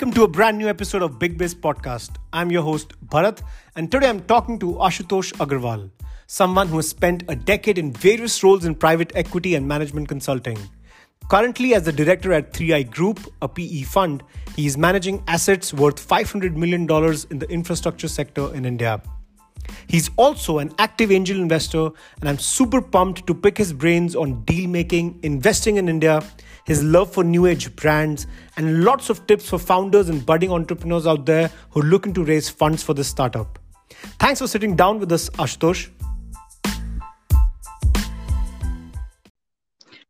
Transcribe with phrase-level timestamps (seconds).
[0.00, 2.12] Welcome to a brand new episode of Big Biz Podcast.
[2.32, 3.42] I'm your host, Bharat,
[3.76, 5.90] and today I'm talking to Ashutosh Agarwal,
[6.26, 10.56] someone who has spent a decade in various roles in private equity and management consulting.
[11.28, 14.22] Currently, as the director at 3i Group, a PE fund,
[14.56, 16.84] he is managing assets worth $500 million
[17.30, 19.02] in the infrastructure sector in India.
[19.86, 21.90] He's also an active angel investor,
[22.20, 26.22] and I'm super pumped to pick his brains on deal making, investing in India,
[26.70, 31.04] his love for new age brands, and lots of tips for founders and budding entrepreneurs
[31.04, 33.58] out there who are looking to raise funds for this startup.
[34.20, 35.90] Thanks for sitting down with us, Ashutosh.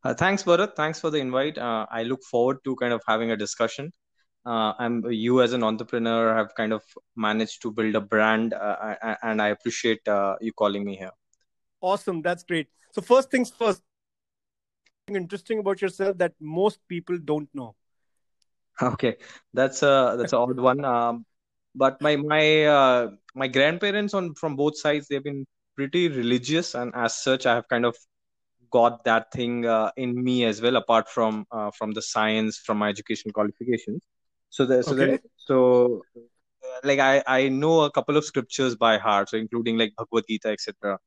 [0.03, 0.75] Uh, thanks, Bharat.
[0.75, 1.57] Thanks for the invite.
[1.57, 3.91] Uh, I look forward to kind of having a discussion.
[4.45, 6.83] Uh, I'm you as an entrepreneur have kind of
[7.15, 11.11] managed to build a brand, uh, and I appreciate uh, you calling me here.
[11.81, 12.67] Awesome, that's great.
[12.91, 13.81] So first things first,
[15.07, 17.75] interesting about yourself that most people don't know.
[18.81, 19.17] Okay,
[19.53, 20.85] that's a that's an odd one.
[20.85, 21.25] Um,
[21.75, 26.91] but my my uh, my grandparents on from both sides they've been pretty religious, and
[26.95, 27.95] as such, I have kind of
[28.71, 32.77] got that thing uh, in me as well apart from uh, from the science from
[32.77, 34.01] my education qualifications
[34.49, 35.19] so the, so okay.
[35.37, 36.01] so
[36.83, 40.49] like i i know a couple of scriptures by heart so including like bhagavad gita
[40.49, 40.97] etc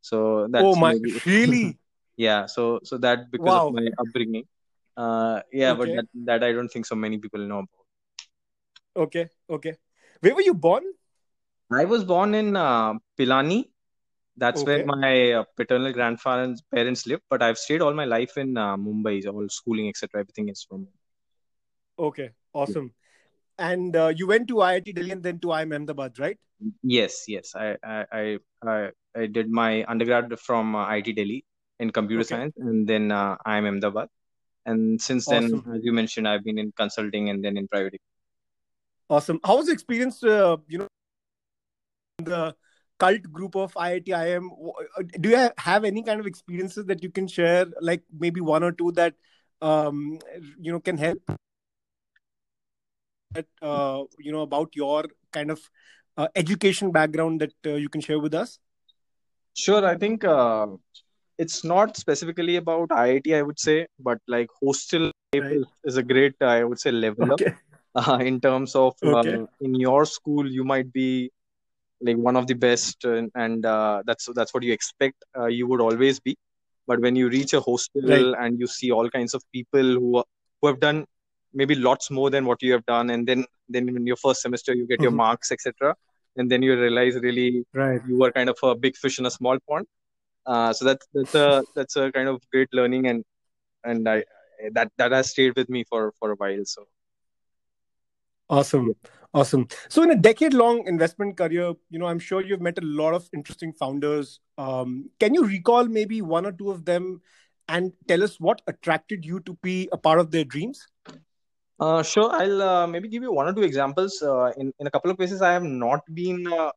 [0.00, 1.20] so that's oh my maybe...
[1.26, 1.78] really
[2.16, 3.68] yeah so so that because wow.
[3.68, 4.44] of my upbringing.
[4.96, 5.78] Uh yeah okay.
[5.78, 7.84] but that, that i don't think so many people know about.
[8.96, 9.74] Okay okay.
[10.20, 10.84] Where were you born?
[11.72, 13.64] I was born in uh, pilani.
[14.36, 14.84] That's okay.
[14.84, 18.76] where my uh, paternal grandparents parents live but i've stayed all my life in uh,
[18.76, 20.88] mumbai all schooling etc everything is from
[21.98, 22.92] okay awesome.
[23.58, 23.70] Yeah.
[23.70, 26.38] and uh, you went to iit delhi and then to iim ahmedabad right?
[26.82, 27.54] Yes yes.
[27.54, 31.44] I i i, I did my undergrad from uh, iit delhi
[31.80, 32.34] in computer okay.
[32.34, 34.08] science and then uh, iim ahmedabad
[34.66, 38.00] and since then as you mentioned i've been in consulting and then in private
[39.10, 40.88] awesome how was the experience uh, you know
[42.18, 42.54] the
[42.98, 47.26] cult group of IIT uh, Do you have any kind of experiences that you can
[47.26, 49.14] share, like maybe one or two that
[49.60, 50.18] um,
[50.60, 51.18] you know can help?
[53.32, 55.60] That uh, you know about your kind of
[56.16, 58.58] uh, education background that uh, you can share with us.
[59.54, 60.66] Sure, I think uh,
[61.38, 65.58] it's not specifically about IIT, I would say, but like hostel right.
[65.84, 67.46] is a great, I would say, level okay.
[67.46, 67.54] up.
[67.96, 69.36] Uh, in terms of okay.
[69.36, 71.30] uh, in your school you might be
[72.00, 75.68] like one of the best and, and uh, that's that's what you expect uh, you
[75.68, 76.36] would always be
[76.88, 78.34] but when you reach a hostel right.
[78.44, 80.24] and you see all kinds of people who are,
[80.60, 81.06] who have done
[81.52, 84.74] maybe lots more than what you have done and then then in your first semester
[84.74, 85.04] you get mm-hmm.
[85.04, 85.94] your marks etc
[86.36, 88.00] and then you realize really right.
[88.08, 89.86] you are kind of a big fish in a small pond
[90.46, 93.24] uh, so that's that's a that's a kind of great learning and
[93.84, 94.22] and i
[94.72, 96.84] that that has stayed with me for for a while so
[98.48, 98.94] awesome
[99.34, 99.66] Awesome.
[99.88, 103.14] So, in a decade long investment career, you know, I'm sure you've met a lot
[103.14, 104.38] of interesting founders.
[104.56, 107.20] Um, can you recall maybe one or two of them
[107.68, 110.86] and tell us what attracted you to be a part of their dreams?
[111.80, 112.30] Uh, sure.
[112.32, 114.22] I'll uh, maybe give you one or two examples.
[114.22, 116.70] Uh, in, in a couple of cases, I have not been uh,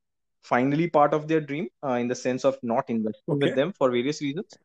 [0.52, 3.48] finally part of their dream uh, in the sense of not investing okay.
[3.48, 4.58] with them for various reasons,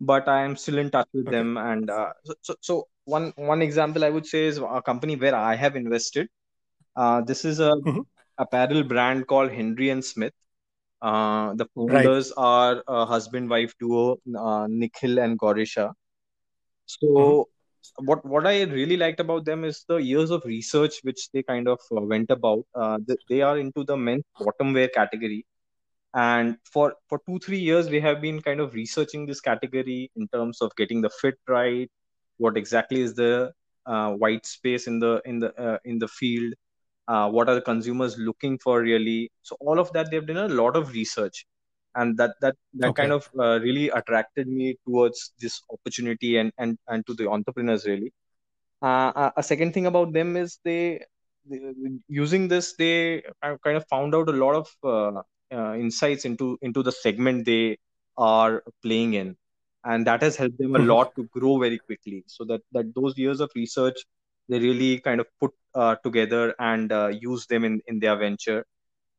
[0.00, 1.36] but I am still in touch with okay.
[1.36, 1.56] them.
[1.56, 5.34] And uh, so, so, so, one, one example I would say is a company where
[5.34, 6.28] I have invested
[6.96, 8.00] uh, this is a mm-hmm.
[8.38, 10.34] apparel brand called henry and Smith.
[11.02, 12.44] Uh, the founders right.
[12.44, 15.92] are a husband-wife duo, uh, Nikhil and gorisha
[16.84, 17.50] So, mm-hmm.
[17.98, 21.68] What what I really liked about them is the years of research which they kind
[21.68, 22.64] of uh, went about.
[22.74, 25.46] Uh, they, they are into the men's bottom wear category,
[26.14, 30.28] and for for two three years they have been kind of researching this category in
[30.28, 31.90] terms of getting the fit right,
[32.38, 33.52] what exactly is the
[33.86, 36.54] uh, white space in the in the uh, in the field
[37.10, 39.30] uh, what are the consumers looking for really.
[39.42, 41.44] So all of that they've done a lot of research
[41.94, 43.02] and that that that okay.
[43.02, 47.86] kind of uh, really attracted me towards this opportunity and and and to the entrepreneurs
[47.86, 48.12] really
[48.82, 51.00] uh, uh a second thing about them is they,
[51.48, 51.60] they
[52.08, 55.22] using this they kind of found out a lot of uh,
[55.56, 57.76] uh, insights into into the segment they
[58.16, 59.36] are playing in
[59.84, 60.88] and that has helped them a mm-hmm.
[60.88, 64.04] lot to grow very quickly so that that those years of research
[64.50, 68.66] they really kind of put uh, together and uh, use them in, in their venture.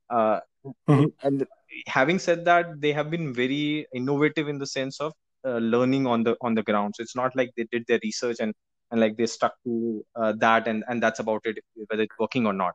[0.09, 0.41] Uh,
[0.89, 1.05] mm-hmm.
[1.23, 1.47] And
[1.87, 5.13] having said that, they have been very innovative in the sense of
[5.45, 6.93] uh, learning on the on the ground.
[6.95, 8.53] So it's not like they did their research and
[8.91, 11.59] and like they stuck to uh, that and and that's about it,
[11.89, 12.73] whether it's working or not.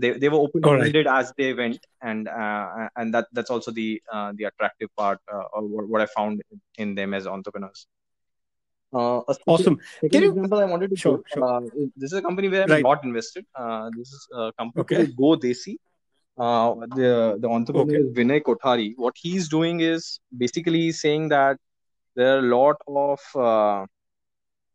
[0.00, 1.18] They, they were open minded right.
[1.20, 4.00] as they went, and uh, and that that's also the
[4.38, 5.18] the attractive part
[5.52, 6.40] or what, what I found
[6.76, 7.86] in them as entrepreneurs.
[8.94, 9.78] Uh, a Awesome.
[10.00, 11.42] second Can you- example I wanted to Sure, show.
[11.44, 11.60] Uh,
[11.96, 12.82] this is a company where I'm Right.
[12.82, 13.44] not invested.
[13.54, 14.96] Uh, this is a company Okay.
[14.96, 15.76] called Go Desi.
[16.38, 18.12] Uh, the the entrepreneur Okay.
[18.16, 18.94] Vinay Kothari.
[18.96, 21.58] What he's doing is basically saying that
[22.16, 23.86] there are a lot of uh,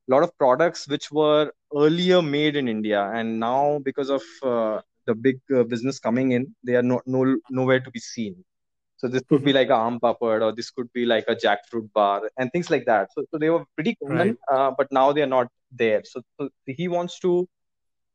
[0.07, 5.15] lot of products which were earlier made in India, and now because of uh, the
[5.15, 8.35] big uh, business coming in, they are no, no nowhere to be seen.
[8.97, 11.91] So this could be like a aam papad, or this could be like a jackfruit
[11.93, 13.09] bar, and things like that.
[13.13, 14.37] So, so they were pretty common, Right.
[14.51, 16.01] uh, but now they are not there.
[16.05, 17.47] So, so he wants to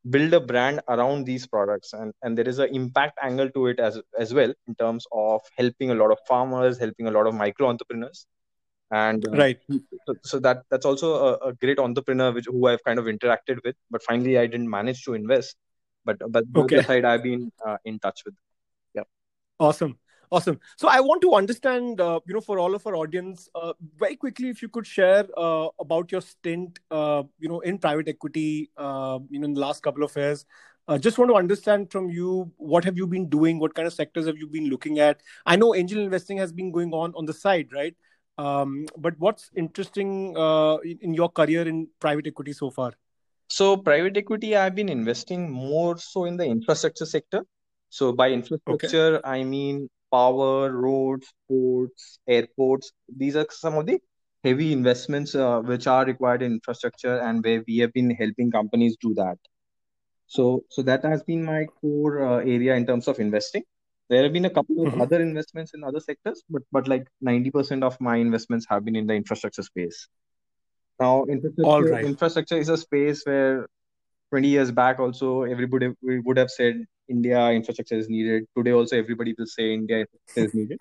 [0.09, 3.79] build a brand around these products, and and there is an impact angle to it
[3.79, 7.33] as as well in terms of helping a lot of farmers, helping a lot of
[7.33, 8.25] micro entrepreneurs,
[8.91, 9.59] and uh, Right.
[10.07, 13.59] so, so that that's also a, a great entrepreneur which who I've kind of interacted
[13.63, 15.55] with, but finally I didn't manage to invest.
[16.05, 16.79] But but the Okay.
[16.79, 18.35] other side I've been uh, in touch with.
[18.95, 19.03] Yeah.
[19.59, 19.99] Awesome.
[20.31, 20.59] Awesome.
[20.77, 24.15] So I want to understand, uh, you know, for all of our audience, uh, very
[24.15, 28.69] quickly, if you could share uh, about your stint, uh, you know, in private equity,
[28.77, 30.45] uh, you know, in the last couple of years.
[30.87, 33.59] Uh, just want to understand from you, what have you been doing?
[33.59, 35.21] What kind of sectors have you been looking at?
[35.47, 37.95] I know angel investing has been going on on the side, right?
[38.37, 42.93] Um, but what's interesting uh, in, in your career in private equity so far?
[43.49, 47.45] So private equity, I've been investing more so in the infrastructure sector.
[47.89, 52.91] So by infrastructure, I mean power, roads, ports, airports.
[53.15, 53.99] These are some of the
[54.43, 58.97] heavy investments uh, which are required in infrastructure and where we have been helping companies
[59.01, 59.37] do that.
[60.27, 63.63] So, so that has been my core uh, area in terms of investing.
[64.09, 64.99] There have been a couple of Mhm.
[64.99, 69.07] other investments in other sectors, but but like 90% of my investments have been in
[69.07, 70.07] the infrastructure space.
[70.99, 72.11] Now, infrastructure All right.
[72.11, 73.67] infrastructure is a space where
[74.29, 78.45] 20 years back also everybody would have said India infrastructure is needed.
[78.57, 80.79] Today also everybody will say India infrastructure is needed.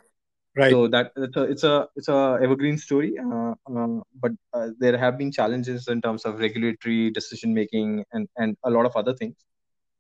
[0.57, 0.73] Right.
[0.73, 3.15] So that it's a it's a it's a evergreen story.
[3.19, 8.29] Uh, uh, but uh, there have been challenges in terms of regulatory decision making and
[8.37, 9.37] and a lot of other things.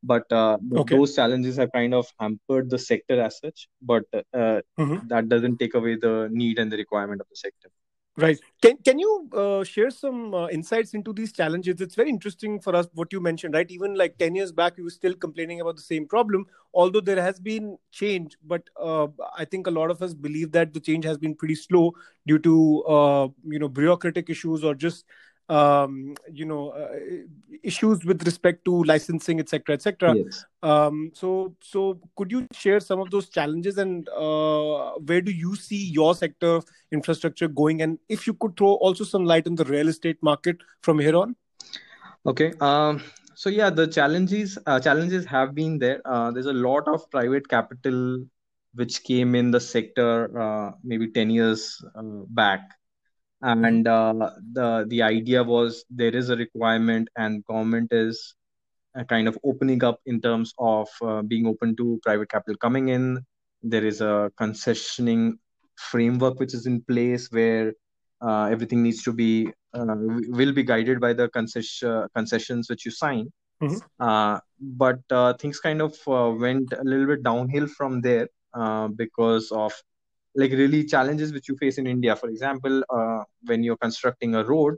[0.02, 0.96] But uh, Okay.
[0.96, 3.68] those challenges have kind of hampered the sector as such.
[3.82, 5.08] But uh, Mhm.
[5.08, 7.70] that doesn't take away the need and the requirement of the sector.
[8.20, 8.36] Right.
[8.60, 11.80] Can can you uh, share some uh, insights into these challenges?
[11.80, 13.70] It's very interesting for us what you mentioned, right?
[13.70, 16.44] Even like 10 years back, we were still complaining about the same problem,
[16.74, 18.36] although there has been change.
[18.44, 19.06] But uh,
[19.36, 21.92] I think a lot of us believe that the change has been pretty slow
[22.26, 25.04] due to uh, you know bureaucratic issues or just
[25.48, 26.88] um, you know uh,
[27.62, 30.14] issues with respect to licensing, etc., etc.
[30.14, 30.44] Yes.
[30.62, 35.54] Um, so, so could you share some of those challenges and uh, where do you
[35.56, 37.82] see your sector of infrastructure going?
[37.82, 41.16] And if you could throw also some light on the real estate market from here
[41.16, 41.36] on.
[42.26, 42.52] Okay.
[42.60, 43.02] Um,
[43.34, 46.02] so yeah, the challenges uh, challenges have been there.
[46.04, 48.24] Uh, there's a lot of private capital
[48.74, 52.60] which came in the sector uh, maybe 10 years uh, back,
[53.42, 58.34] and uh, the the idea was there is a requirement and government is
[58.98, 62.88] uh, kind of opening up in terms of uh, being open to private capital coming
[62.88, 63.20] in.
[63.62, 65.34] There is a concessioning
[65.76, 67.72] framework which is in place where
[68.20, 69.94] uh, everything needs to be uh,
[70.28, 73.30] will be guided by the concession concessions which you sign.
[73.62, 73.80] Mhm.
[74.00, 78.88] Uh, but uh, things kind of uh, went a little bit downhill from there uh,
[78.88, 79.72] because of
[80.34, 82.14] like really challenges which you face in India.
[82.16, 84.76] For example, uh, when you're constructing a road,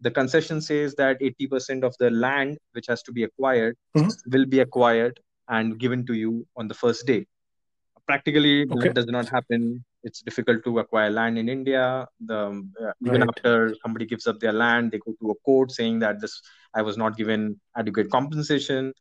[0.00, 4.14] the concession says that 80% of the land which has to be acquired Mhm.
[4.32, 7.26] will be acquired and given to you on the first day.
[8.06, 9.84] Practically, that does not happen.
[10.04, 12.06] It's difficult to acquire land in India.
[12.20, 12.40] The
[12.80, 13.28] uh, even Right.
[13.28, 16.40] after somebody gives up their land, they go to a court saying that this
[16.74, 18.92] I was not given adequate compensation,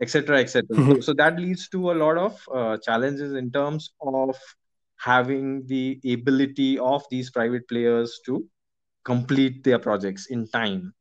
[0.00, 0.76] etc., etc.
[0.76, 1.04] So, Mhm.
[1.04, 4.36] so that leads to a lot of uh, challenges in terms of
[4.98, 8.44] having the ability of these private players to
[9.04, 10.92] complete their projects in time.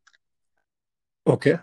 [1.25, 1.57] Okay.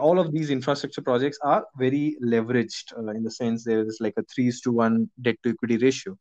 [0.00, 4.12] All of these infrastructure projects are very leveraged uh, in the sense there is like
[4.18, 6.16] a three to one debt to equity ratio.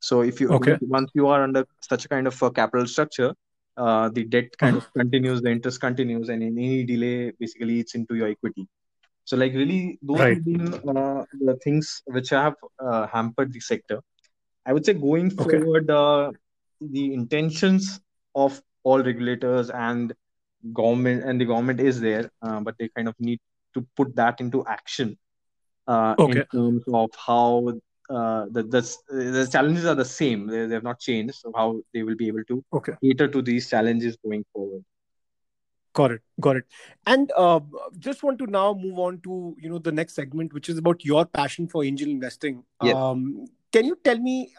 [0.00, 0.76] So if you Okay.
[0.82, 3.34] once you are under such a kind of a capital structure,
[3.78, 7.94] uh, the debt kind of continues, the interest continues, and in any delay, basically, it's
[7.94, 8.68] into your equity.
[9.24, 10.34] So like really, those Right.
[10.36, 14.00] have been uh, the things which have uh, hampered the sector.
[14.66, 15.58] I would say going Okay.
[15.58, 16.32] forward, uh,
[16.80, 18.00] the intentions
[18.34, 20.12] of all regulators and
[20.72, 23.38] government and the government is there, uh, but they kind of need
[23.74, 25.16] to put that into action
[25.86, 27.68] uh, in terms of how
[28.10, 30.46] uh, the, the the challenges are the same.
[30.46, 31.36] They, they have not changed.
[31.36, 32.92] So how they will be able to Okay.
[33.02, 34.84] cater to these challenges going forward.
[35.92, 36.20] Got it.
[36.40, 36.64] Got it.
[37.06, 37.60] And uh,
[37.98, 41.04] just want to now move on to you know the next segment, which is about
[41.04, 42.64] your passion for angel investing.
[42.82, 42.96] Yes.
[42.96, 44.52] Um, can you tell me?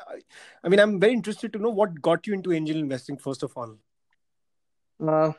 [0.63, 3.51] I mean, I'm very interested to know what got you into angel investing first of
[3.55, 3.77] all.
[5.05, 5.31] Uh,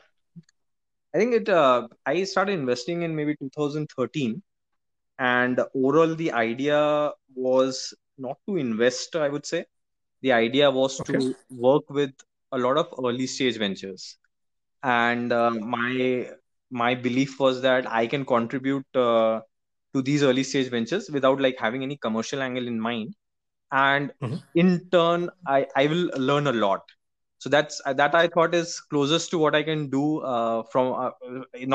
[1.13, 1.49] I think it.
[1.49, 4.41] Uh, I started investing in maybe 2013,
[5.17, 9.15] and overall the idea was not to invest.
[9.15, 9.65] I would say
[10.21, 11.13] the idea was okay.
[11.13, 12.11] to work with
[12.51, 14.17] a lot of early stage ventures,
[14.83, 16.29] and uh, my
[16.71, 19.41] my belief was that I can contribute uh,
[19.93, 23.15] to these early stage ventures without like having any commercial angle in mind,
[23.71, 24.35] and mm-hmm.
[24.55, 26.81] in turn I I will learn a lot.
[27.39, 30.87] So that's uh, that i thought is closest to what i can do uh, from
[31.03, 31.11] uh,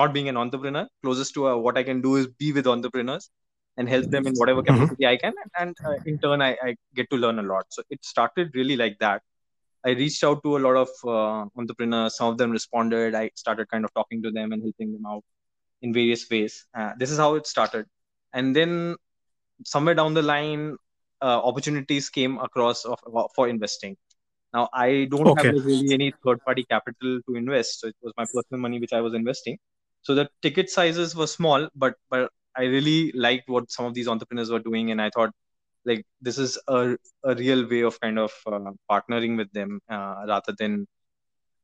[0.00, 3.30] not being an entrepreneur closest to uh, what i can do is be with entrepreneurs
[3.78, 4.74] and help them in whatever mm-hmm.
[4.74, 5.12] capacity mm-hmm.
[5.12, 5.32] i can.
[5.58, 7.64] And uh, in turn I, I, get to learn a lot.
[7.70, 9.22] So it started really like that.
[9.84, 12.16] I reached out to a lot of uh, entrepreneurs.
[12.16, 13.14] Some of them responded.
[13.14, 15.24] I started kind of talking to them and helping them out
[15.82, 16.64] in various ways.
[16.98, 17.86] This is how it started.
[18.32, 18.96] And then
[19.64, 20.76] somewhere down the line
[21.23, 22.99] opportunities came across of,
[23.35, 23.97] for investing
[24.54, 25.49] now I don't okay.
[25.49, 28.92] have really any third party capital to invest, so it was my personal money which
[28.92, 29.59] I was investing.
[30.02, 34.06] So the ticket sizes were small, but but I really liked what some of these
[34.06, 35.33] entrepreneurs were doing, and I thought
[35.85, 40.25] like this is a a real way of kind of uh, partnering with them uh,
[40.28, 40.87] rather than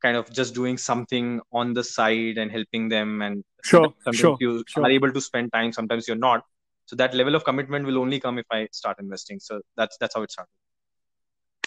[0.02, 4.36] kind of just doing something on the side and helping them and sure sometimes sure,
[4.40, 4.82] you sure.
[4.82, 6.42] are able to spend time sometimes you're not
[6.90, 10.16] so that level of commitment will only come if i start investing so that's that's
[10.16, 10.60] how it started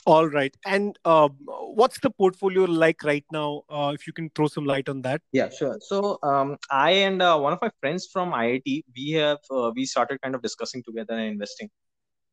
[0.05, 0.55] all right.
[0.65, 3.63] And uh, what's the portfolio like right now?
[3.69, 5.21] Uh, if you can throw some light on that.
[5.31, 5.77] Yeah, sure.
[5.79, 9.85] So um, I and uh, one of my friends from IIT, we have uh, we
[9.85, 11.69] started kind of discussing together and investing.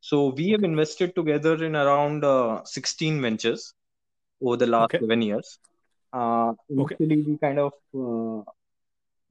[0.00, 3.75] So we have invested together in around uh, 16 ventures
[4.42, 4.99] over the last okay.
[4.99, 5.59] seven years.
[6.12, 7.25] Uh, initially, okay.
[7.30, 7.73] we kind of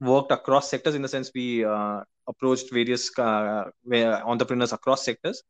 [0.00, 1.64] worked across sectors in the sense we
[2.28, 5.42] approached various entrepreneurs across sectors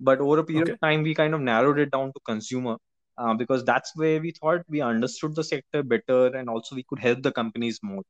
[0.00, 0.72] but over a period okay.
[0.72, 2.76] of time we kind of narrowed it down to consumer
[3.18, 6.98] uh, because that's where we thought we understood the sector better and also we could
[6.98, 8.02] help the companies more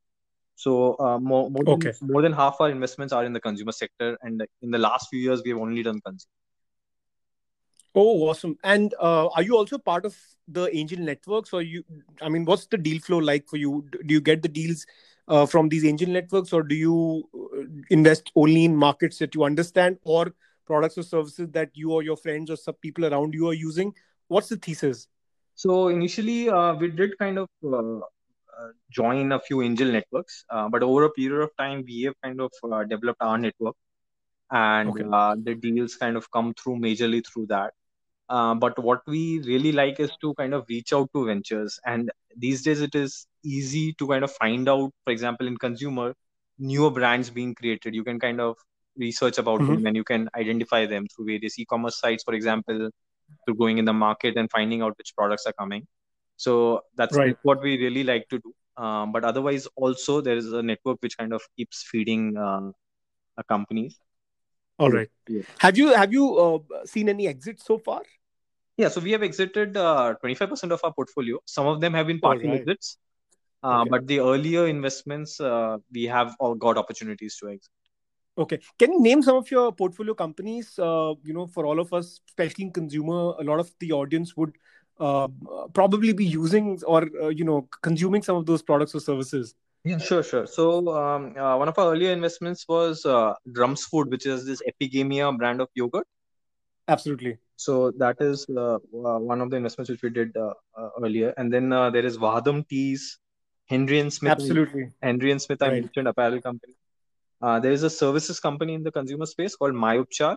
[0.57, 1.93] so uh, more, more, okay.
[2.01, 5.09] than, more than half our investments are in the consumer sector and in the last
[5.11, 6.33] few years we have only done consumer
[7.99, 8.59] Oh, awesome!
[8.63, 10.15] And uh, are you also part of
[10.47, 11.83] the angel networks, or you?
[12.21, 13.89] I mean, what's the deal flow like for you?
[13.91, 14.91] Do you get the deals uh,
[15.49, 19.99] from these angel networks, or do you uh, invest only in markets that you understand,
[20.05, 20.33] or
[20.67, 23.95] products or services that you or your friends or some people around you are using?
[24.29, 25.09] What's the thesis?
[25.55, 30.69] So initially uh, we did kind of uh, uh, join a few angel networks uh,
[30.69, 33.77] but over a period of time we have kind of uh, developed our network.
[34.51, 35.05] And okay.
[35.11, 37.73] Uh, the deals kind of come through majorly through that
[38.29, 41.79] but what we really like is to kind of reach out to ventures.
[41.85, 46.15] And these days it is easy to kind of find out for example in consumer
[46.59, 47.95] newer brands being created.
[47.95, 48.57] You can kind of
[48.97, 49.75] research about mm-hmm.
[49.75, 52.91] them and you can identify them through various e-commerce sites for example
[53.45, 55.87] through going in the market and finding out which products are coming.
[56.37, 57.37] So that's right.
[57.43, 58.83] what we really like to do.
[58.83, 62.71] Um, but otherwise also there is a network which kind of keeps feeding uh,
[63.49, 63.99] companies
[64.79, 65.43] all right yeah.
[65.59, 68.03] have you have you uh, seen any exits so far
[68.77, 72.21] yeah so we have exited uh, 25% of our portfolio some of them have been
[72.21, 72.61] partial right.
[72.61, 72.99] exits
[73.63, 73.91] uh, okay.
[73.91, 77.71] but the earlier investments uh, we have got opportunities to exit
[78.39, 78.59] Okay.
[78.79, 80.79] Can you name some of your portfolio companies?
[80.79, 84.37] Uh, you know, for all of us, especially in consumer, a lot of the audience
[84.37, 84.53] would
[85.01, 85.29] uh,
[85.73, 89.55] probably be using or uh, you know consuming some of those products or services.
[89.87, 90.47] Yeah, sure, sure.
[90.47, 94.61] So um, uh, one of our earlier investments was uh, Drums Food, which is this
[94.71, 96.09] Epigamia brand of yogurt.
[96.89, 97.39] Absolutely.
[97.55, 100.37] So that is uh, one of the investments which we did
[101.01, 103.19] earlier, and then there is Vahdam Teas,
[103.67, 104.33] Henry and Smith.
[104.33, 104.91] Absolutely.
[105.03, 105.83] Henry and Smith, I right.
[105.83, 106.75] mentioned apparel company.
[107.41, 110.37] Uh, there is a services company in the consumer space called MyUpchar.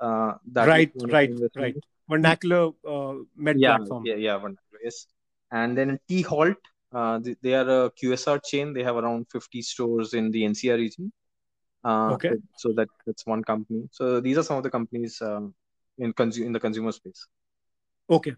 [0.00, 1.76] Uh, right, right, right.
[2.08, 4.04] Vernacular uh, med yeah, platform.
[4.06, 4.80] Yeah, yeah, vernacular.
[4.82, 5.06] Yes.
[5.50, 6.56] And then T Halt.
[6.94, 8.72] Uh, they, they, are a QSR chain.
[8.72, 11.12] They have around 50 stores in the NCR region.
[11.84, 12.30] Uh, okay.
[12.56, 13.88] So, that that's one company.
[13.90, 15.54] So these are some of the companies um,
[15.98, 17.26] in consumer in the consumer space.
[18.08, 18.34] Okay.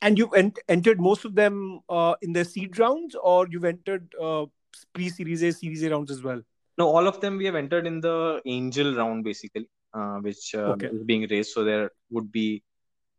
[0.00, 4.12] And you've ent- entered most of them uh, in the seed rounds, or you've entered
[4.20, 4.46] uh,
[4.92, 6.42] pre-series A, series A rounds as well?
[6.78, 10.72] No, all of them we have entered in the angel round basically, uh, which uh,
[10.72, 10.86] okay.
[10.86, 11.52] is being raised.
[11.52, 12.62] So there would be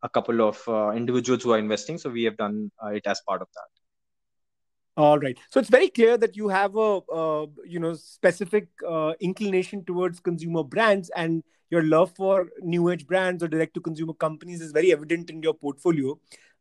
[0.01, 1.97] a couple of uh, individuals who are investing.
[1.97, 3.82] So we have done uh, it as part of that.
[4.95, 5.37] All right.
[5.49, 10.19] So it's very clear that you have a uh, you know specific uh, inclination towards
[10.19, 14.71] consumer brands, and your love for new age brands or direct to consumer companies is
[14.71, 16.19] very evident in your portfolio.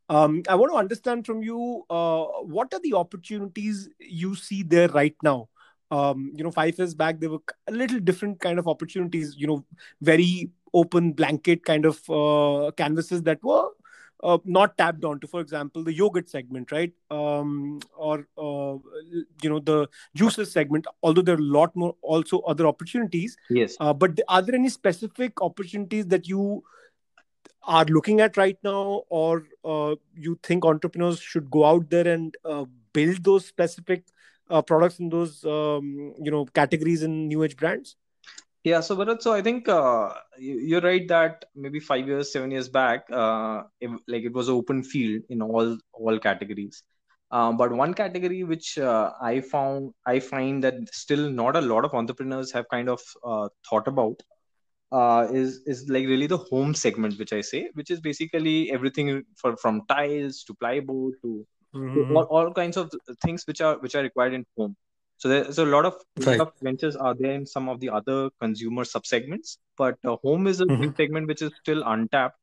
[0.08, 5.16] Um, I want to understand from you what are the opportunities you see there right
[5.22, 5.48] now
[5.92, 9.46] um, you know, five years back, there were a little different kind of opportunities, you
[9.46, 9.62] know,
[10.00, 13.68] very open blanket kind of uh, canvases that were
[14.22, 15.26] uh, not tapped onto.
[15.26, 16.92] For example, the yogurt segment, right?
[17.10, 18.78] Um, or uh,
[19.42, 23.76] you know the juices segment although there are a lot more also other opportunities yes
[23.80, 26.62] uh, but are there any specific opportunities that you
[27.64, 32.36] are looking at right now or uh, you think entrepreneurs should go out there and
[32.44, 34.04] uh, build those specific
[34.50, 37.96] uh, products in those um, you know categories in new age brands
[38.64, 42.68] yeah, so Bharat, so I think uh, you're right that maybe five years, seven years
[42.68, 46.82] back, uh, it, like it was open field in all all categories.
[47.30, 51.84] Um, but one category which uh, I found, I find that still not a lot
[51.84, 54.22] of entrepreneurs have kind of uh, thought about
[54.92, 59.24] uh, is is like really the home segment, which I say, which is basically everything
[59.36, 61.94] for, from tiles to plywood to, mm-hmm.
[61.94, 62.92] to all, all kinds of
[63.24, 64.76] things which are which are required in home.
[65.22, 65.94] So there's a lot of,
[66.26, 66.40] right.
[66.60, 70.64] ventures are there in some of the other consumer subsegments, but uh, home is a
[70.64, 70.96] mm-hmm.
[70.96, 72.36] segment which is still untapped.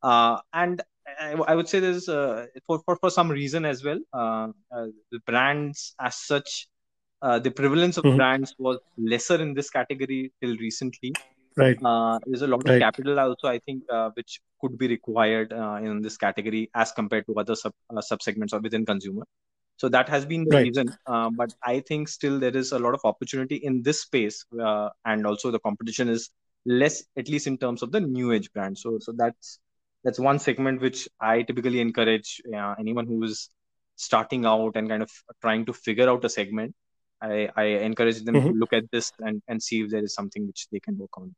[0.00, 0.80] Uh, and
[1.18, 3.98] I, I, would say there's uh, for, for for some reason as well.
[4.12, 6.68] Uh, uh, the brands as such,
[7.20, 8.18] uh, the prevalence of mm-hmm.
[8.18, 11.14] brands was lesser in this category till recently.
[11.56, 11.76] Right.
[12.26, 12.76] there's a lot right.
[12.76, 13.82] of capital also, I think,
[14.14, 18.86] which could be required in this category as compared to other sub subsegments or within
[18.86, 19.24] consumer
[19.76, 20.64] so that has been the right.
[20.64, 24.44] reason uh, but i think still there is a lot of opportunity in this space
[24.60, 26.30] uh, and also the competition is
[26.66, 29.58] less at least in terms of the new age brand so so that's
[30.04, 33.50] that's one segment which i typically encourage uh, anyone who is
[33.96, 36.74] starting out and kind of trying to figure out a segment
[37.20, 38.48] i i encourage them mm-hmm.
[38.48, 41.16] to look at this and and see if there is something which they can work
[41.18, 41.34] on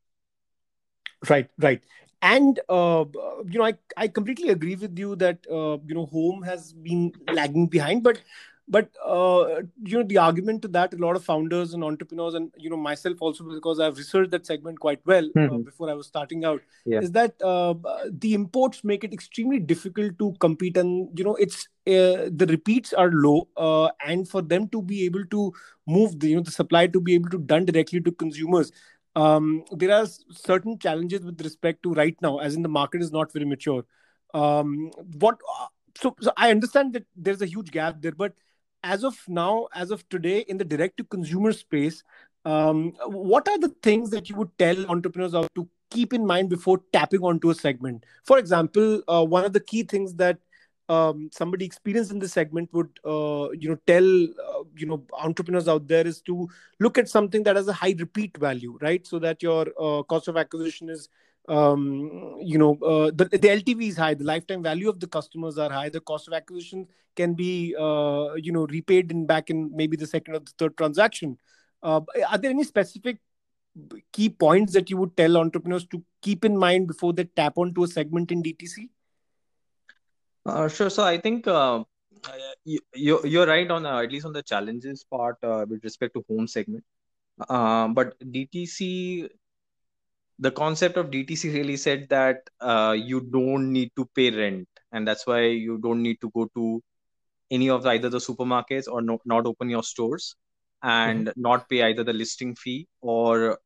[1.29, 1.83] right right
[2.23, 3.05] and uh,
[3.49, 7.13] you know I, I completely agree with you that uh, you know home has been
[7.33, 8.21] lagging behind but
[8.69, 12.53] but uh, you know the argument to that a lot of founders and entrepreneurs and
[12.57, 15.63] you know myself also because i've researched that segment quite well uh, mm-hmm.
[15.63, 17.01] before i was starting out yeah.
[17.01, 17.75] is that uh,
[18.11, 22.93] the imports make it extremely difficult to compete and you know it's uh, the repeats
[22.93, 23.49] are low
[24.05, 25.53] and for them to be able to
[25.87, 28.73] move the you know the supply to be able to done directly to consumers
[29.17, 33.11] um, there are certain challenges with respect to right now, as in the market is
[33.11, 33.85] not very mature.
[34.35, 35.41] Um, what
[35.97, 38.35] so, so I understand that there's a huge gap there, but
[38.85, 42.05] as of now, as of today, in the direct to consumer space,
[42.45, 46.83] um, what are the things that you would tell entrepreneurs to keep in mind before
[46.93, 48.05] tapping onto a segment?
[48.25, 50.39] For example, uh, one of the key things that
[50.89, 55.69] um, somebody experienced in this segment would uh, you know tell uh, you know entrepreneurs
[55.69, 56.49] out there is to
[56.81, 59.07] look at something that has a high repeat value right?
[59.07, 61.09] So that your uh, cost of acquisition is
[61.49, 65.59] um, you know uh, the, the ltv is high the lifetime value of the customers
[65.59, 69.71] are high the cost of acquisition can be uh, you know repaid in back in
[69.75, 71.39] maybe the second or the third transaction.
[71.83, 73.19] Uh, are there any specific
[74.13, 77.85] key points that you would tell entrepreneurs to keep in mind before they tap onto
[77.85, 78.89] a segment in dtc
[80.47, 80.91] uh, sure.
[80.91, 81.83] So I think uh,
[82.65, 82.81] you,
[83.25, 86.47] you're right on uh, at least on the challenges part uh, with respect to home
[86.47, 86.85] segment.
[87.49, 89.29] Uh, but DTC,
[90.39, 95.07] the concept of DTC really said that uh, you don't need to pay rent, and
[95.07, 96.83] that's why you don't need to go to
[97.51, 100.35] any of the, either the supermarkets or no, not open your stores
[100.83, 101.41] and mm-hmm.
[101.41, 103.59] not pay either the listing fee or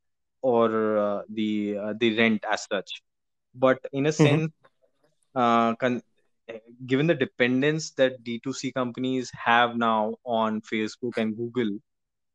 [0.42, 3.02] or the the rent as such.
[3.54, 4.24] But in a mm-hmm.
[4.24, 6.02] sense, con-
[6.86, 11.78] given the dependence that D2C companies have now on Facebook and Google,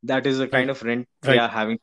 [0.04, 1.34] that is a kind of rent right.
[1.34, 1.80] they are having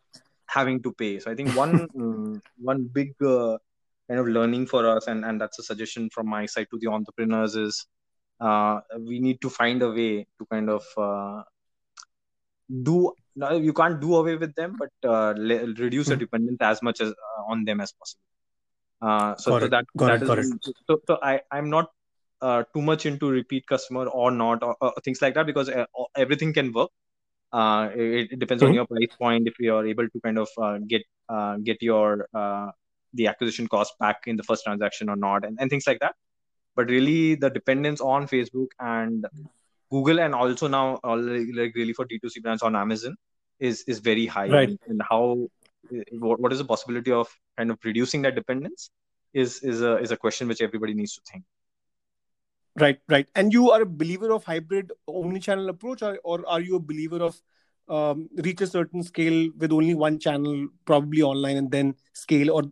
[0.46, 1.18] having to pay.
[1.18, 3.58] So I think one um, one big uh,
[4.08, 6.88] kind of learning for us, and and that's a suggestion from my side to the
[6.88, 7.86] entrepreneurs is
[8.40, 11.42] uh, we need to find a way to kind of uh,
[12.82, 17.00] do you can't do away with them, but uh, le- reduce the dependence as much
[17.00, 18.20] as uh, on them as possible.
[19.00, 20.54] Uh, so, so that, that is,
[20.86, 21.90] so, so I, I'm not
[22.42, 25.86] uh, too much into repeat customer or not or, or things like that because uh,
[26.16, 26.90] everything can work
[27.52, 28.70] uh, it, it, depends mm-hmm.
[28.70, 31.80] on your price point if you are able to kind of uh, get uh, get
[31.80, 32.70] your uh,
[33.14, 36.14] the acquisition cost back in the first transaction or not and, and things like that
[36.74, 39.26] but really the dependence on facebook and
[39.90, 43.14] google and also now like really for d2c brands on amazon
[43.60, 44.68] is is very high right.
[44.68, 45.46] and, and how
[46.12, 47.28] what, what is the possibility of
[47.58, 48.90] kind of reducing that dependence
[49.34, 51.44] is is a is a question which everybody needs to think
[52.80, 53.28] Right, right.
[53.34, 57.22] And you are a believer of hybrid omni-channel approach, or, or are you a believer
[57.22, 57.40] of
[57.88, 62.62] um, reach a certain scale with only one channel, probably online, and then scale, or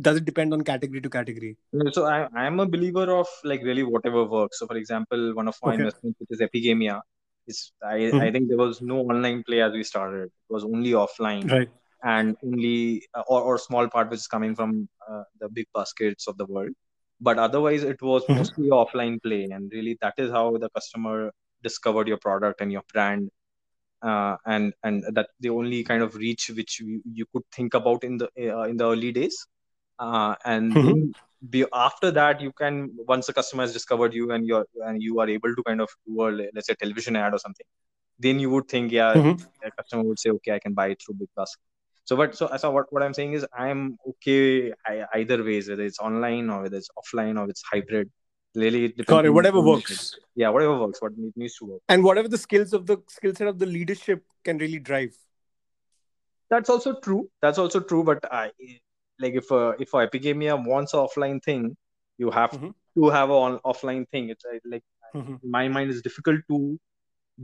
[0.00, 1.56] does it depend on category to category?
[1.92, 4.58] So I I am a believer of like really whatever works.
[4.60, 5.82] So for example, one of my okay.
[5.82, 7.00] investments, which is Epigamia,
[7.46, 8.20] is I mm-hmm.
[8.20, 10.26] I think there was no online play as we started.
[10.26, 11.50] It was only offline.
[11.50, 11.68] Right.
[12.04, 16.38] And only or, or small part which is coming from uh, the big baskets of
[16.38, 16.70] the world
[17.20, 18.36] but otherwise it was mm-hmm.
[18.36, 22.82] mostly offline play and really that is how the customer discovered your product and your
[22.92, 23.30] brand
[24.02, 28.04] uh, and and that the only kind of reach which you, you could think about
[28.04, 29.46] in the uh, in the early days
[29.98, 30.86] uh, and mm-hmm.
[30.86, 31.12] then
[31.50, 35.20] be, after that you can once the customer has discovered you and you're and you
[35.20, 37.66] are able to kind of do a let's say television ad or something
[38.18, 39.66] then you would think yeah mm-hmm.
[39.66, 41.67] a customer would say okay i can buy it through big basket
[42.08, 45.84] so but so, so what, what i'm saying is i'm okay I, either ways whether
[45.90, 48.10] it's online or whether it's offline or it's hybrid.
[48.54, 50.18] Really it depends it, whatever works.
[50.34, 51.82] yeah whatever works what needs to work.
[51.88, 55.14] And whatever the skills of the skill set of the leadership can really drive.
[56.48, 57.28] That's also true.
[57.42, 58.50] That's also true but i
[59.20, 61.76] like if uh, if Epigamia wants an offline thing,
[62.16, 62.70] you have mm-hmm.
[62.96, 64.30] to have an offline thing.
[64.30, 65.36] It's uh, like mm-hmm.
[65.58, 66.78] my mind is difficult to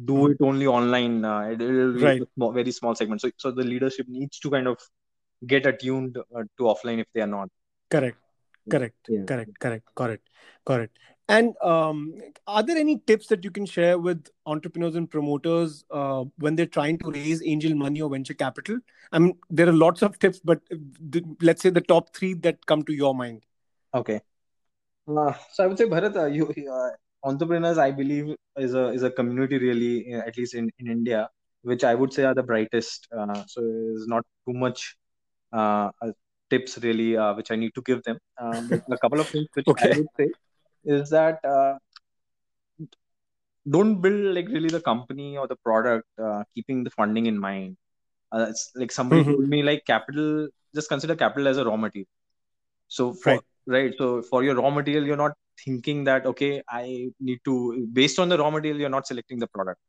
[0.04, 0.32] do mm-hmm.
[0.32, 1.24] it only online.
[1.24, 2.22] Uh, it, will be right.
[2.34, 3.20] small, very small segment.
[3.20, 4.78] So so the leadership needs to kind of
[5.46, 7.48] get attuned uh, to offline if they are not.
[7.90, 8.18] Correct.
[8.70, 8.96] Correct.
[9.08, 9.24] Yeah.
[9.24, 9.58] Correct.
[9.60, 9.88] Correct.
[9.94, 10.28] Correct.
[10.64, 10.98] Correct.
[11.28, 12.14] And um,
[12.46, 16.66] are there any tips that you can share with entrepreneurs and promoters uh, when they're
[16.66, 18.78] trying to raise angel money or venture capital?
[19.10, 22.66] I mean, there are lots of tips, but the, let's say the top three that
[22.66, 23.42] come to your mind.
[23.94, 24.20] Okay.
[25.08, 26.90] Uh, so I would say, Bharat, uh, you, uh,
[27.24, 31.28] entrepreneurs, I believe, is a is a community really, uh, at least in, in India,
[31.62, 33.08] which I would say are the brightest.
[33.16, 33.62] Uh, so
[33.96, 34.96] it's not too much
[36.50, 38.18] tips really, which I need to give them.
[38.38, 39.92] Um, a couple of things which okay.
[39.92, 40.28] I would say
[40.84, 41.74] is that uh,
[43.68, 47.76] don't build like really the company or the product uh, keeping the funding in mind.
[48.30, 49.32] Uh, it's like somebody mm-hmm.
[49.32, 52.08] told me like capital, just consider capital as a raw material.
[52.88, 53.40] So for, right.
[53.66, 55.32] Right, so for your raw material, you're not
[55.64, 59.46] thinking that okay, I need to based on the raw material, you're not selecting the
[59.46, 59.80] product,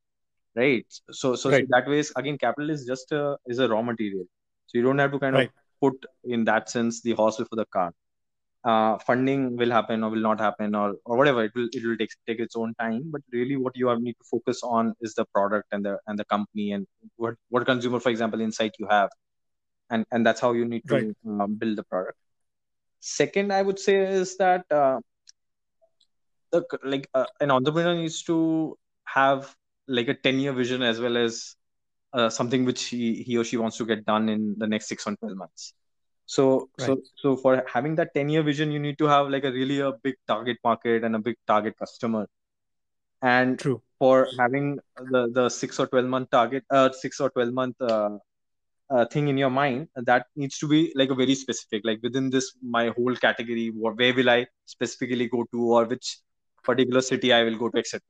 [0.55, 0.85] right?
[1.11, 1.63] So so, right.
[1.63, 4.25] so that way, is, again, capital is just a is a raw material.
[4.67, 5.47] So you don't have to kind right.
[5.47, 7.91] of put in that sense the horse before the car
[8.65, 11.97] uh, funding will happen or will not happen or, or whatever it will it will
[11.97, 15.13] take take its own time but really what you have need to focus on is
[15.13, 18.87] the product and the and the company and what what consumer for example insight you
[18.89, 19.09] have
[19.91, 21.41] and and that's how you need to right.
[21.41, 22.17] uh, build the product
[23.05, 24.99] second i would say is that uh,
[26.51, 29.55] the like uh, an entrepreneur needs to have
[29.87, 31.55] like a 10 year vision as well as
[32.13, 35.07] uh, something which he, he or she wants to get done in the next 6
[35.07, 35.73] or 12 months
[36.25, 36.87] so right.
[36.87, 39.79] so so for having that 10 year vision you need to have like a really
[39.79, 42.27] a big target market and a big target customer
[43.21, 43.81] and True.
[43.99, 44.79] for having
[45.11, 48.17] the the 6 or 12 month target uh 6 or 12 month uh,
[48.89, 52.29] uh, thing in your mind that needs to be like a very specific like within
[52.29, 56.19] this my whole category what where will i specifically go to or which
[56.63, 58.01] particular city i will go to etc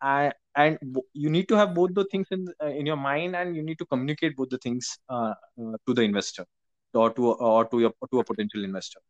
[0.00, 0.78] I, and
[1.12, 3.78] you need to have both the things in uh, in your mind and you need
[3.78, 6.44] to communicate both the things uh, uh, to the investor
[6.94, 9.00] or to or to your to a potential investor.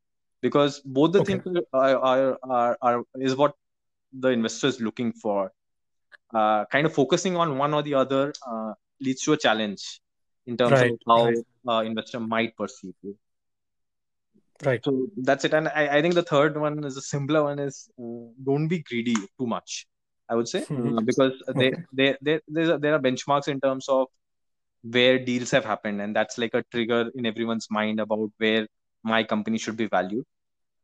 [0.41, 1.39] Because both the okay.
[1.39, 3.55] things are, are, are, are is what
[4.13, 5.53] the investor is looking for.
[6.33, 10.01] Uh, kind of focusing on one or the other uh, leads to a challenge
[10.49, 11.39] in terms right, of how right.
[11.69, 13.17] uh, investor might perceive you
[14.65, 14.93] right so
[15.29, 18.33] that's it and I, I think the third one is a simpler one is uh,
[18.45, 19.87] don't be greedy too much
[20.29, 21.05] i would say mm-hmm.
[21.05, 21.75] because okay.
[21.93, 24.09] they, they, they, there are benchmarks in terms of
[24.83, 28.67] where deals have happened and that's like a trigger in everyone's mind about where
[29.05, 30.25] my company should be valued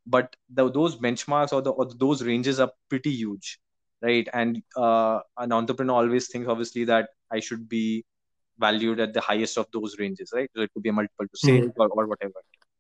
[0.07, 3.59] but the, those benchmarks or, the, or those ranges are pretty huge
[4.03, 8.05] right and uh, an entrepreneur always thinks obviously that i should be
[8.59, 10.51] valued at the highest of those ranges right?
[10.55, 11.81] So it could be a multiple to sales mm-hmm.
[11.81, 12.35] or, or whatever.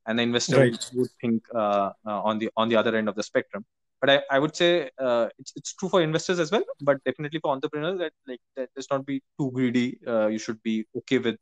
[0.06, 0.90] And the investor right.
[0.94, 3.64] would think uh, uh, on the on the other end of the spectrum.
[4.00, 7.40] But I, I would say uh, it's, it's true for investors as well but definitely
[7.40, 9.98] for entrepreneurs that like that let's not be too greedy.
[10.06, 11.38] Uh, you should be okay with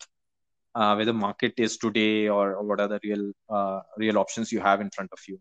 [0.74, 4.52] uh, where the market is today or, or what are the real uh, real options
[4.52, 5.38] you have in front of you.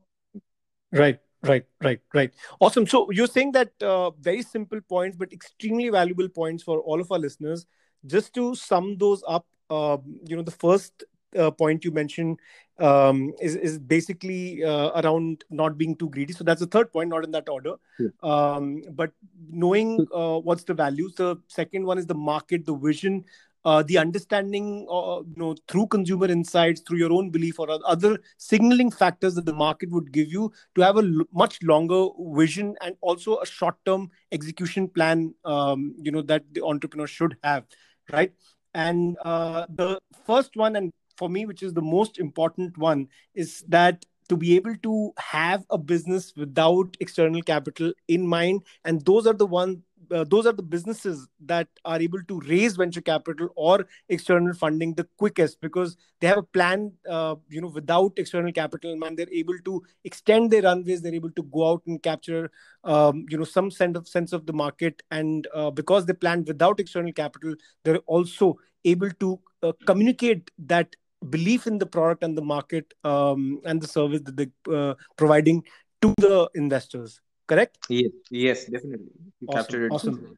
[0.91, 2.32] Right right right right.
[2.60, 2.86] Awesome.
[2.86, 7.12] So you're saying that uh, very simple points but extremely valuable points for all of
[7.12, 7.65] our listeners
[8.06, 11.04] just to sum those up uh, you know the first
[11.38, 12.40] uh, point you mentioned
[12.80, 16.34] um, is is basically uh, around not being too greedy.
[16.34, 17.76] So that's the third point, not in that order.
[18.00, 18.10] Yeah.
[18.24, 19.12] Um, but
[19.50, 21.16] knowing uh, what's the values.
[21.16, 23.24] The second one is the market, the vision,
[23.64, 28.18] uh, the understanding, uh, you know, through consumer insights, through your own belief or other
[28.38, 32.76] signaling factors that the market would give you to have a l- much longer vision
[32.82, 35.34] and also a short-term execution plan.
[35.46, 37.66] Um, you know that the entrepreneur should have,
[38.12, 38.34] right?
[38.74, 43.63] And uh, the first one and for me, which is the most important one, is
[43.67, 49.28] that to be able to have a business without external capital in mind, and those
[49.28, 49.80] are the ones
[50.12, 54.93] uh, those are the businesses that are able to raise venture capital or external funding
[54.93, 59.32] the quickest because they have a plan uh, you know without external capital and they're
[59.32, 62.52] able to extend their runways they're able to go out and capture
[62.84, 66.43] um, you know some sense of sense of the market and uh, because they plan
[66.45, 70.95] without external capital they're also able to uh, communicate that
[71.30, 75.63] belief in the product and the market um, and the service that they're uh, providing
[76.02, 77.21] to the investors
[77.52, 77.78] correct?
[77.90, 79.12] Yes yes definitely.
[79.40, 79.62] You awesome.
[79.62, 79.92] captured it.
[79.92, 80.38] awesome.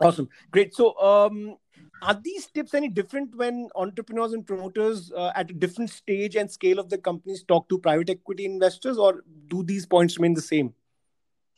[0.00, 0.28] Awesome.
[0.50, 0.74] Great.
[0.74, 1.56] So um,
[2.02, 6.50] are these tips any different when entrepreneurs and promoters uh, at a different stage and
[6.50, 10.42] scale of the companies talk to private equity investors or do these points remain the
[10.42, 10.74] same?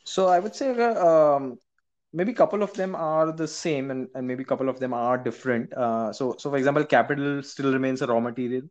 [0.05, 1.59] So i would say uh, um,
[2.13, 4.93] maybe a couple of them are the same and, and maybe a couple of them
[4.93, 5.73] are different.
[5.73, 8.63] Uh, so so for example capital still remains a raw material.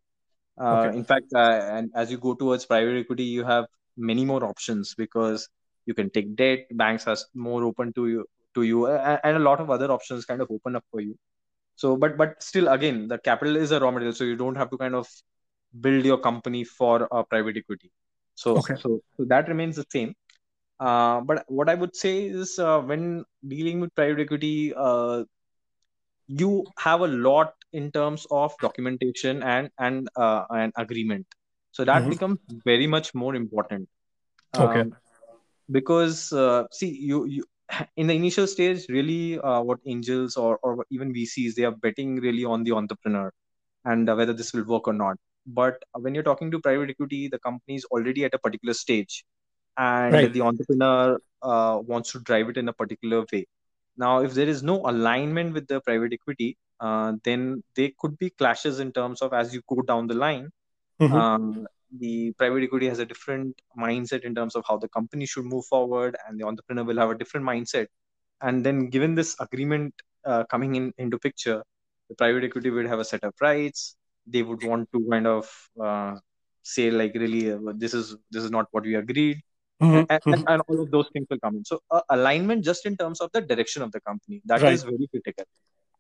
[0.61, 0.97] Uh, okay.
[0.99, 4.95] in fact uh, and as you go towards private equity you have many more options
[4.97, 5.49] because
[5.89, 7.17] you can take debt banks are
[7.49, 8.25] more open to you
[8.55, 11.17] to you and, a lot of other options kind of open up for you
[11.83, 14.71] so but but still again the capital is a raw material so you don't have
[14.75, 15.07] to kind of
[15.87, 17.91] build your company for a private equity
[18.35, 18.77] so okay.
[18.83, 20.15] so, so that remains the same
[20.81, 25.25] uh, but what I would say is uh, when dealing with private equity, uh,
[26.29, 31.27] you have a lot in terms of documentation and and uh, an agreement.
[31.73, 32.11] So that mm-hmm.
[32.11, 33.89] becomes very much more important.
[34.57, 34.91] Okay.
[35.71, 37.45] Because uh, see, you you
[37.97, 42.17] in the initial stage, really, uh, what angels or or even VCs they are betting
[42.17, 43.33] really on the entrepreneur
[43.85, 45.17] and whether this will work or not.
[45.47, 49.25] But when you're talking to private equity, the company is already at a particular stage
[49.79, 50.33] and right.
[50.33, 53.47] the entrepreneur uh, wants to drive it in a particular way
[53.97, 58.31] now if there is no alignment with the private equity uh, then there could be
[58.31, 60.51] clashes in terms of as you go down the line
[61.01, 61.15] mm-hmm.
[61.15, 61.67] um,
[61.99, 65.65] the private equity has a different mindset in terms of how the company should move
[65.67, 67.87] forward and the entrepreneur will have a different mindset
[68.43, 71.63] and then given this agreement uh, coming in into picture
[72.09, 73.97] the private equity would have a set of rights
[74.27, 75.51] they would want to kind of
[75.83, 76.15] uh,
[76.63, 79.41] say like really uh, this is this is not what we agreed
[79.81, 79.97] Mm-hmm.
[79.97, 80.45] And, and, mm-hmm.
[80.49, 81.65] and, all of those things will come in.
[81.65, 84.73] So uh, alignment just in terms of the direction of the company that right.
[84.73, 85.45] is very critical.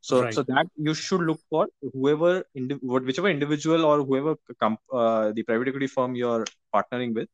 [0.00, 0.34] So right.
[0.34, 5.42] so that you should look for whoever indi- whichever individual or whoever comp- uh, the
[5.42, 7.28] private equity firm you're partnering with.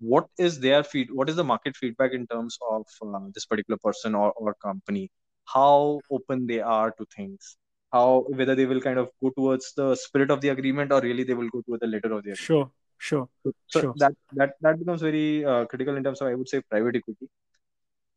[0.00, 1.10] What is their feed?
[1.12, 5.10] What is the market feedback in terms of uh, this particular person or, or company?
[5.44, 7.56] How open they are to things?
[7.92, 11.24] How whether they will kind of go towards the spirit of the agreement or really
[11.24, 12.38] they will go towards the letter of the agreement.
[12.38, 13.28] Sure sure
[13.74, 13.94] so sure.
[13.96, 17.28] that that that becomes very uh, critical in terms of i would say private equity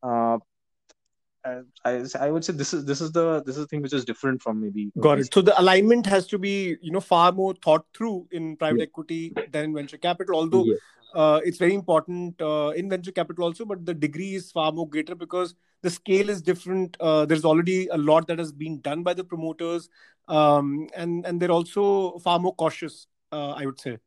[0.10, 0.38] uh,
[1.46, 4.06] I, I would say this is this is the this is the thing which is
[4.06, 7.54] different from maybe got it so the alignment has to be you know far more
[7.64, 8.84] thought through in private yeah.
[8.84, 10.76] equity than in venture capital although yeah.
[11.16, 14.88] uh, it's very important uh, in venture capital also but the degree is far more
[14.88, 19.04] greater because the scale is different uh, there's already a lot that has been done
[19.04, 19.90] by the promoters
[20.30, 23.98] um, and and they're also far more cautious uh, i would say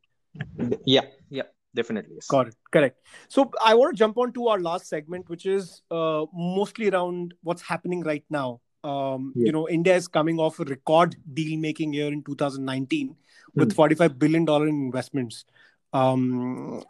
[0.86, 1.42] yeah yeah
[1.76, 2.26] definitely yes.
[2.34, 5.82] got it correct so i want to jump on to our last segment which is
[5.90, 9.46] uh, mostly around what's happening right now um, yeah.
[9.46, 13.14] you know india is coming off a record deal making year in 2019
[13.54, 13.76] with mm.
[13.76, 15.44] 45 billion dollar in investments
[15.92, 16.82] um,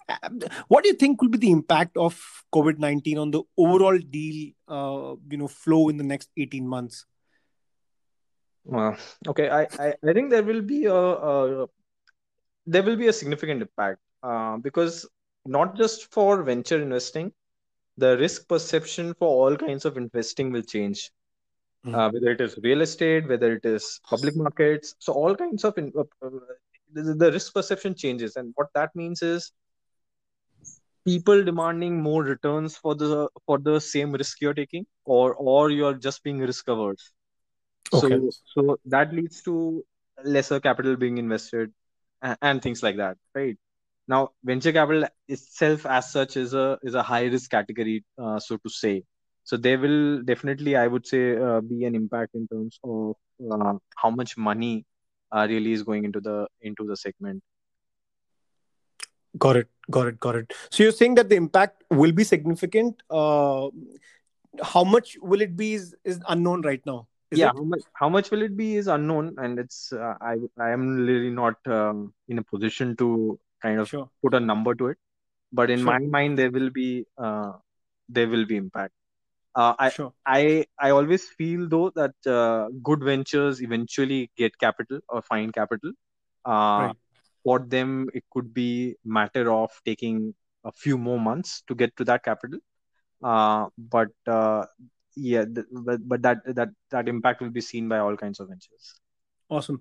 [0.68, 2.20] what do you think will be the impact of
[2.54, 7.04] covid-19 on the overall deal uh, you know flow in the next 18 months
[8.64, 8.96] well,
[9.28, 11.66] okay I, I i think there will be a, a
[12.66, 15.08] there will be a significant impact uh, because
[15.44, 17.32] not just for venture investing,
[17.96, 21.10] the risk perception for all kinds of investing will change.
[21.84, 21.94] Mm-hmm.
[21.94, 25.78] Uh, whether it is real estate, whether it is public markets, so all kinds of
[25.78, 26.30] in, uh,
[26.92, 29.52] the, the risk perception changes, and what that means is
[31.04, 35.94] people demanding more returns for the for the same risk you're taking, or or you're
[35.94, 37.12] just being risk averse.
[37.92, 38.08] Okay.
[38.08, 39.84] So so that leads to
[40.24, 41.72] lesser capital being invested
[42.42, 43.56] and things like that right
[44.08, 48.56] now venture capital itself as such is a is a high risk category uh, so
[48.56, 49.02] to say.
[49.44, 53.14] So there will definitely i would say uh, be an impact in terms of
[53.50, 54.84] uh, how much money
[55.32, 57.42] uh, really is going into the into the segment.
[59.38, 59.68] Got it.
[59.90, 60.18] Got it.
[60.18, 60.52] Got it.
[60.70, 63.68] So you're saying that the impact will be significant uh,
[64.62, 67.06] how much will it be is, is unknown right now?
[67.30, 70.36] Is yeah, how much, how much will it be is unknown, and it's uh, I
[70.58, 74.10] I am really not um, in a position to kind of sure.
[74.22, 74.98] put a number to it.
[75.52, 75.86] But in sure.
[75.86, 77.52] my mind, there will be uh,
[78.08, 78.92] there will be impact.
[79.54, 80.12] Uh, I sure.
[80.26, 85.92] I I always feel though that uh, good ventures eventually get capital or find capital.
[86.44, 86.96] Uh, right.
[87.44, 92.04] For them, it could be matter of taking a few more months to get to
[92.04, 92.58] that capital.
[93.22, 94.66] Uh, but uh,
[95.14, 98.48] yeah, th- but, but that that that impact will be seen by all kinds of
[98.48, 99.00] ventures.
[99.48, 99.80] Awesome.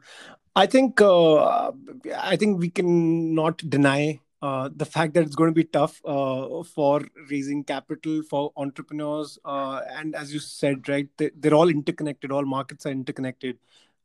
[0.55, 1.71] I think uh,
[2.17, 6.01] I think we can not deny uh, the fact that it's going to be tough
[6.05, 9.39] uh, for raising capital for entrepreneurs.
[9.43, 12.31] Uh, and as you said, right, they, are all interconnected.
[12.31, 13.57] All markets are interconnected.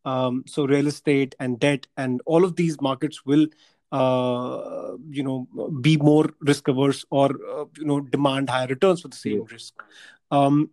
[0.07, 3.47] Um, so real estate and debt and all of these markets will,
[3.93, 5.47] uh, you know,
[5.83, 9.53] be more risk averse or uh, you know demand higher returns for the same yeah.
[9.53, 9.75] risk.
[10.31, 10.71] Um,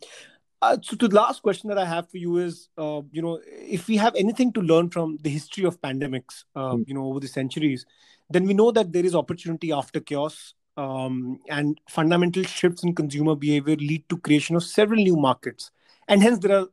[0.62, 3.39] uh, so, to the last question that I have for you is, uh, you know,
[3.46, 6.88] if we have anything to learn from the history of pandemics, uh, mm.
[6.88, 7.86] you know, over the centuries,
[8.30, 13.36] then we know that there is opportunity after chaos, um, and fundamental shifts in consumer
[13.36, 15.72] behavior lead to creation of several new markets,
[16.08, 16.67] and hence there are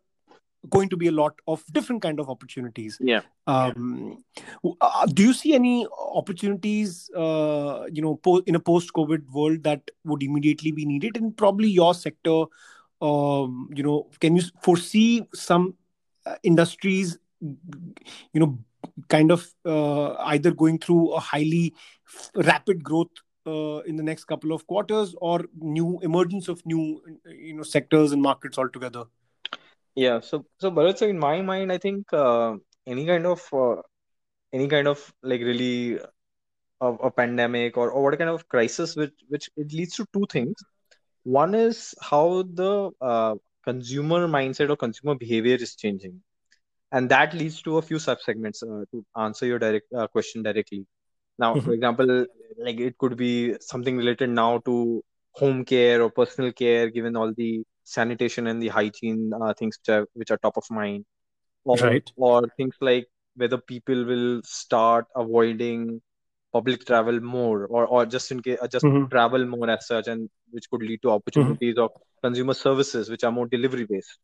[0.71, 2.97] going to be a lot of different kind of opportunities.
[3.01, 3.21] Yeah.
[3.47, 4.25] Um,
[4.81, 9.91] uh, do you see any opportunities, uh, you know, po- in a post-COVID world that
[10.05, 12.45] would immediately be needed in probably your sector?
[13.05, 15.75] Um, you know can you foresee some
[16.27, 18.59] uh, industries you know
[19.09, 21.75] kind of uh, either going through a highly
[22.35, 23.15] rapid growth
[23.47, 28.13] uh, in the next couple of quarters or new emergence of new you know sectors
[28.13, 29.05] and markets altogether?
[29.95, 32.55] Yeah so so Bharat, so in my mind i think uh,
[32.87, 33.77] any kind of uh,
[34.53, 35.99] any kind of like really
[36.81, 40.27] a, a pandemic or, or what kind of crisis which which it leads to two
[40.31, 40.55] things
[41.25, 43.35] one is how the uh,
[43.65, 46.23] consumer mindset or consumer behavior is changing,
[46.93, 50.87] and that leads to a few subsegments uh, to answer your direct uh, question directly.
[51.39, 51.73] Now, for mm-hmm.
[51.73, 52.27] example,
[52.59, 57.33] like it could be something related now to home care or personal care, given all
[57.35, 61.05] the sanitation and the hygiene uh, things which are which are top of mind,
[61.65, 62.13] or, right.
[62.17, 63.07] or things like
[63.37, 66.01] whether people will start avoiding
[66.55, 69.07] public travel more or, or just in case uh, just mm-hmm.
[69.15, 71.85] travel more as such and which could lead to opportunities mm-hmm.
[71.85, 74.19] of consumer services which are more delivery based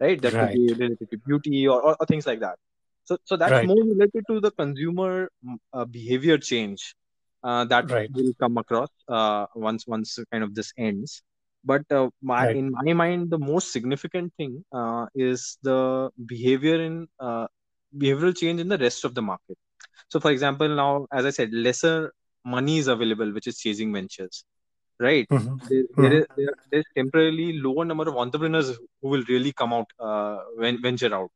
[0.00, 0.50] right that right.
[0.50, 2.56] could be related to beauty or, or, or, things like that
[3.04, 3.68] so so that's right.
[3.72, 6.94] more related to the consumer mm, uh, behavior change
[7.44, 8.10] uh, that right.
[8.12, 11.22] will come across uh, once once kind of this ends
[11.64, 17.06] but uh, my, in my mind the most significant thing uh, is the behavior in
[18.04, 19.58] behavioral change in the rest of the market
[20.08, 22.12] so, for example, now, as I said, lesser
[22.44, 24.44] money is available, which is chasing ventures,
[24.98, 25.26] right?
[25.28, 25.56] Mm-hmm.
[25.68, 26.02] There, mm-hmm.
[26.02, 30.38] there is there, there's temporarily lower number of entrepreneurs who will really come out uh,
[30.56, 31.30] when venture out.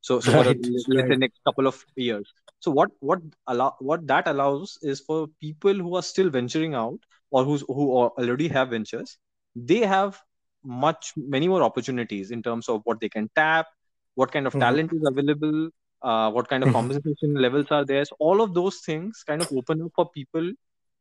[0.00, 0.44] So, so right.
[0.44, 1.08] for let's right.
[1.08, 2.32] say next couple of years.
[2.60, 6.98] So, what what allow what that allows is for people who are still venturing out
[7.30, 9.18] or who's who already have ventures,
[9.54, 10.20] they have
[10.64, 13.66] much many more opportunities in terms of what they can tap,
[14.14, 14.60] what kind of mm-hmm.
[14.60, 15.70] talent is available,
[16.02, 18.04] uh, what kind of compensation levels are there.
[18.04, 20.52] So all of those things kind of open up for people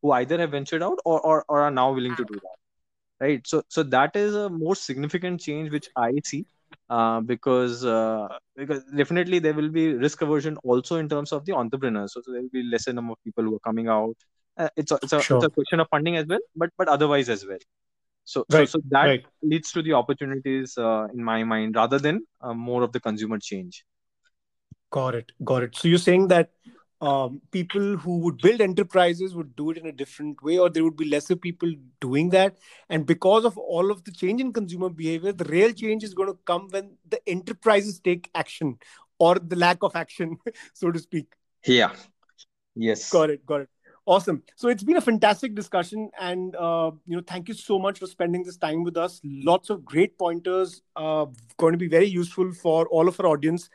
[0.01, 2.57] who either have ventured out or, or, or are now willing to do that.
[3.19, 3.45] Right.
[3.45, 6.45] So so that is a more significant change which I see.
[6.89, 11.53] Uh, because uh, because definitely there will be risk aversion also in terms of the
[11.53, 12.13] entrepreneurs.
[12.13, 14.15] So, so there will be lesser number of people who are coming out.
[14.57, 15.37] Uh, it's a, it's a, sure.
[15.37, 17.59] it's a question of funding as well, but but otherwise as well.
[18.23, 18.67] So right.
[18.67, 19.25] so, so that right.
[19.41, 23.39] leads to the opportunities uh, in my mind rather than uh, more of the consumer
[23.39, 23.85] change.
[24.91, 25.31] Got it.
[25.43, 25.75] Got it.
[25.75, 26.51] So you're saying that
[27.01, 30.83] um, people who would build enterprises would do it in a different way, or there
[30.83, 32.57] would be lesser people doing that.
[32.89, 36.29] And because of all of the change in consumer behavior, the real change is going
[36.29, 38.77] to come when the enterprises take action
[39.17, 40.37] or the lack of action,
[40.73, 41.33] so to speak.
[41.65, 41.93] Yeah.
[42.75, 43.09] Yes.
[43.09, 43.45] Got it.
[43.45, 43.69] Got it.
[44.05, 44.43] Awesome.
[44.55, 48.07] So it's been a fantastic discussion, and uh, you know, thank you so much for
[48.07, 49.21] spending this time with us.
[49.23, 51.27] Lots of great pointers, uh,
[51.57, 53.69] going to be very useful for all of our audience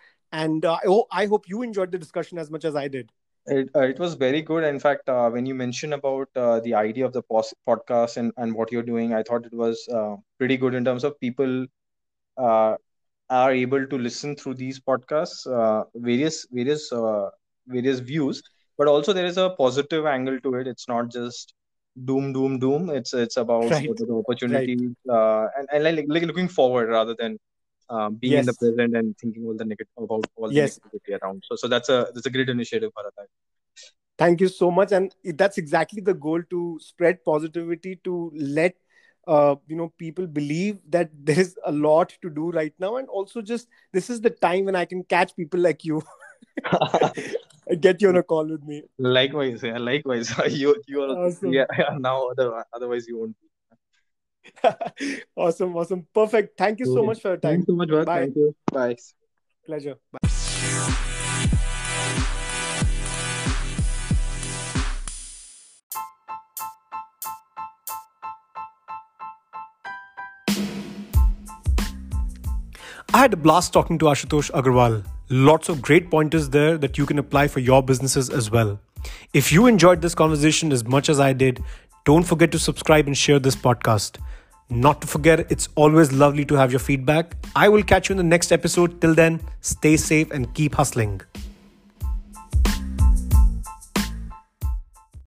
[0.44, 3.11] and uh, I, ho- I hope you enjoyed the discussion as much as I did.
[3.46, 4.64] It, uh, it was very good.
[4.64, 8.33] In fact, uh, when you mentioned about uh, the idea of the pos- podcast and,
[8.37, 11.66] and what you're doing, I thought it was uh, pretty good in terms of people
[12.37, 12.75] uh,
[13.31, 15.46] are able to listen through these podcasts,
[15.94, 16.92] various various
[17.66, 18.42] various views,
[18.79, 20.66] but also there is a positive angle to it.
[20.66, 21.55] It's not just
[22.05, 22.90] doom doom doom.
[22.90, 23.88] It's it's about right.
[23.96, 25.49] the opportunities right.
[25.59, 27.38] and, and like, like looking forward rather than
[27.88, 28.40] uh, being yes.
[28.40, 30.79] in the present and thinking all the negative about all the yes.
[30.79, 31.42] negativity around.
[31.46, 33.27] So, so that's a that's a great initiative, Bharat.
[34.18, 38.75] Thank you so much, and that's exactly the goal to spread positivity to let
[39.27, 43.08] uh, you know people believe that there is a lot to do right now, and
[43.08, 46.02] also just this is the time when I can catch people like you.
[47.81, 48.83] get you on a call with me.
[48.98, 50.33] Likewise, yeah, likewise.
[50.50, 51.52] you you are awesome.
[51.52, 53.37] yeah, yeah, now other, otherwise you won't
[55.37, 56.07] awesome, awesome.
[56.13, 56.59] Perfect.
[56.59, 57.51] Thank you so much for your time.
[57.51, 58.21] Thank you so much, Bye.
[58.21, 58.55] Thank you.
[58.73, 58.97] Bye.
[59.65, 59.97] Pleasure.
[60.13, 60.29] Bye.
[73.17, 75.03] I had a blast talking to Ashutosh Agarwal.
[75.31, 78.79] Lots of great pointers there that you can apply for your businesses as well.
[79.33, 81.65] If you enjoyed this conversation as much as I did,
[82.05, 84.19] don't forget to subscribe and share this podcast.
[84.69, 87.35] Not to forget, it's always lovely to have your feedback.
[87.54, 89.00] I will catch you in the next episode.
[89.00, 91.21] Till then, stay safe and keep hustling.